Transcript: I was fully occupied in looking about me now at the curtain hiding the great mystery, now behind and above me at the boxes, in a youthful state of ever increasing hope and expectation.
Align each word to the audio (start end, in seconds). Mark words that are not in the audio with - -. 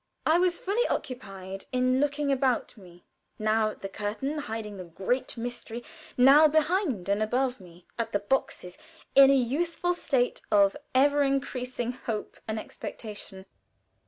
I 0.25 0.39
was 0.39 0.57
fully 0.57 0.87
occupied 0.87 1.65
in 1.71 1.99
looking 1.99 2.31
about 2.31 2.75
me 2.75 3.05
now 3.37 3.69
at 3.69 3.81
the 3.81 3.87
curtain 3.87 4.39
hiding 4.39 4.77
the 4.77 4.83
great 4.85 5.37
mystery, 5.37 5.83
now 6.17 6.47
behind 6.47 7.07
and 7.07 7.21
above 7.21 7.59
me 7.59 7.85
at 7.99 8.11
the 8.11 8.17
boxes, 8.19 8.79
in 9.13 9.29
a 9.29 9.35
youthful 9.35 9.93
state 9.93 10.41
of 10.51 10.75
ever 10.95 11.21
increasing 11.21 11.91
hope 11.91 12.37
and 12.47 12.57
expectation. 12.59 13.45